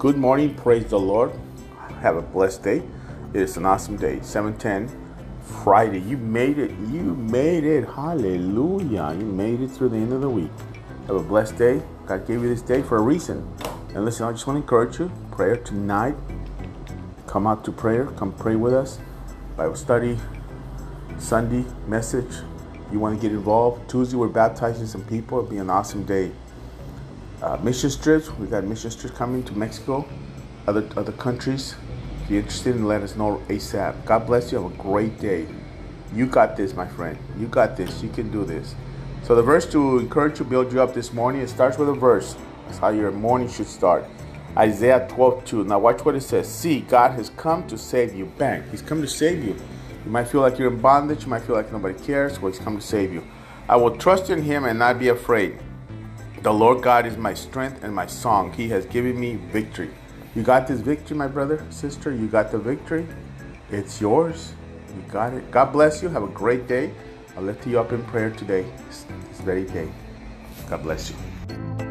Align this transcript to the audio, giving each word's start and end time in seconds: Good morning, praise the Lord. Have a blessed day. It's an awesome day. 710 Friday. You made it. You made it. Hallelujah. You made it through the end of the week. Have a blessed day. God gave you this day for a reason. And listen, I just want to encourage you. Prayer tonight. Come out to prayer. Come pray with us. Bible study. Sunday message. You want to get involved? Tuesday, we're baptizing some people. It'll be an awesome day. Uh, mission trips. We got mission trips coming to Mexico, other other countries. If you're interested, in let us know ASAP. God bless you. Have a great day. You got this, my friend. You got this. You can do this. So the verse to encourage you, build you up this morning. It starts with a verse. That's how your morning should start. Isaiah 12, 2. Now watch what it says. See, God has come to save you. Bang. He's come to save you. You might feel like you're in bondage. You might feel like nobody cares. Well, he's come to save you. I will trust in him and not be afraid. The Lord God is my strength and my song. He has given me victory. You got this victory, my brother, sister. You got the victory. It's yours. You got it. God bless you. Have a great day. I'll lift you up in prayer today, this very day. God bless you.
Good 0.00 0.16
morning, 0.16 0.54
praise 0.54 0.86
the 0.86 0.98
Lord. 0.98 1.30
Have 2.00 2.16
a 2.16 2.22
blessed 2.22 2.62
day. 2.62 2.82
It's 3.34 3.58
an 3.58 3.66
awesome 3.66 3.98
day. 3.98 4.20
710 4.22 4.88
Friday. 5.62 6.00
You 6.00 6.16
made 6.16 6.58
it. 6.58 6.70
You 6.70 7.14
made 7.14 7.64
it. 7.64 7.86
Hallelujah. 7.86 9.14
You 9.18 9.26
made 9.26 9.60
it 9.60 9.68
through 9.68 9.90
the 9.90 9.98
end 9.98 10.14
of 10.14 10.22
the 10.22 10.30
week. 10.30 10.50
Have 11.06 11.16
a 11.16 11.22
blessed 11.22 11.58
day. 11.58 11.82
God 12.06 12.26
gave 12.26 12.40
you 12.40 12.48
this 12.48 12.62
day 12.62 12.80
for 12.80 12.96
a 12.96 13.02
reason. 13.02 13.46
And 13.94 14.06
listen, 14.06 14.24
I 14.24 14.32
just 14.32 14.46
want 14.46 14.56
to 14.56 14.62
encourage 14.62 14.98
you. 14.98 15.12
Prayer 15.32 15.58
tonight. 15.58 16.16
Come 17.26 17.46
out 17.46 17.62
to 17.66 17.70
prayer. 17.70 18.06
Come 18.06 18.32
pray 18.32 18.56
with 18.56 18.72
us. 18.72 18.98
Bible 19.54 19.76
study. 19.76 20.18
Sunday 21.18 21.66
message. 21.86 22.36
You 22.90 23.00
want 23.00 23.20
to 23.20 23.20
get 23.20 23.32
involved? 23.36 23.90
Tuesday, 23.90 24.16
we're 24.16 24.28
baptizing 24.28 24.86
some 24.86 25.04
people. 25.04 25.40
It'll 25.40 25.50
be 25.50 25.58
an 25.58 25.68
awesome 25.68 26.04
day. 26.04 26.32
Uh, 27.42 27.56
mission 27.62 27.90
trips. 27.90 28.30
We 28.36 28.46
got 28.46 28.64
mission 28.64 28.90
trips 28.90 29.16
coming 29.16 29.42
to 29.44 29.56
Mexico, 29.56 30.06
other 30.66 30.86
other 30.94 31.12
countries. 31.12 31.74
If 32.22 32.30
you're 32.30 32.40
interested, 32.40 32.76
in 32.76 32.84
let 32.84 33.02
us 33.02 33.16
know 33.16 33.42
ASAP. 33.48 34.04
God 34.04 34.26
bless 34.26 34.52
you. 34.52 34.62
Have 34.62 34.72
a 34.72 34.76
great 34.76 35.18
day. 35.18 35.46
You 36.12 36.26
got 36.26 36.54
this, 36.54 36.74
my 36.74 36.86
friend. 36.86 37.16
You 37.38 37.46
got 37.46 37.78
this. 37.78 38.02
You 38.02 38.10
can 38.10 38.30
do 38.30 38.44
this. 38.44 38.74
So 39.22 39.34
the 39.34 39.42
verse 39.42 39.64
to 39.72 39.98
encourage 39.98 40.38
you, 40.38 40.44
build 40.44 40.70
you 40.70 40.82
up 40.82 40.92
this 40.92 41.14
morning. 41.14 41.40
It 41.40 41.48
starts 41.48 41.78
with 41.78 41.88
a 41.88 41.94
verse. 41.94 42.36
That's 42.66 42.76
how 42.76 42.90
your 42.90 43.10
morning 43.10 43.48
should 43.48 43.68
start. 43.68 44.04
Isaiah 44.56 45.06
12, 45.08 45.44
2. 45.46 45.64
Now 45.64 45.78
watch 45.78 46.04
what 46.04 46.16
it 46.16 46.22
says. 46.22 46.46
See, 46.46 46.80
God 46.80 47.12
has 47.12 47.30
come 47.30 47.66
to 47.68 47.78
save 47.78 48.14
you. 48.14 48.26
Bang. 48.36 48.64
He's 48.70 48.82
come 48.82 49.00
to 49.00 49.08
save 49.08 49.42
you. 49.42 49.56
You 50.04 50.10
might 50.10 50.28
feel 50.28 50.42
like 50.42 50.58
you're 50.58 50.70
in 50.70 50.80
bondage. 50.80 51.22
You 51.22 51.28
might 51.28 51.42
feel 51.44 51.56
like 51.56 51.72
nobody 51.72 51.98
cares. 52.04 52.38
Well, 52.38 52.52
he's 52.52 52.60
come 52.60 52.76
to 52.76 52.82
save 52.82 53.14
you. 53.14 53.26
I 53.66 53.76
will 53.76 53.96
trust 53.96 54.28
in 54.28 54.42
him 54.42 54.64
and 54.64 54.78
not 54.78 54.98
be 54.98 55.08
afraid. 55.08 55.58
The 56.42 56.50
Lord 56.50 56.82
God 56.82 57.04
is 57.04 57.18
my 57.18 57.34
strength 57.34 57.84
and 57.84 57.94
my 57.94 58.06
song. 58.06 58.50
He 58.54 58.66
has 58.70 58.86
given 58.86 59.20
me 59.20 59.34
victory. 59.34 59.90
You 60.34 60.42
got 60.42 60.66
this 60.66 60.80
victory, 60.80 61.14
my 61.14 61.26
brother, 61.26 61.62
sister. 61.68 62.14
You 62.14 62.28
got 62.28 62.50
the 62.50 62.58
victory. 62.58 63.06
It's 63.70 64.00
yours. 64.00 64.54
You 64.96 65.02
got 65.12 65.34
it. 65.34 65.50
God 65.50 65.70
bless 65.70 66.02
you. 66.02 66.08
Have 66.08 66.22
a 66.22 66.28
great 66.28 66.66
day. 66.66 66.94
I'll 67.36 67.42
lift 67.42 67.66
you 67.66 67.78
up 67.78 67.92
in 67.92 68.02
prayer 68.04 68.30
today, 68.30 68.64
this 68.88 69.04
very 69.42 69.64
day. 69.64 69.90
God 70.70 70.82
bless 70.82 71.10
you. 71.10 71.89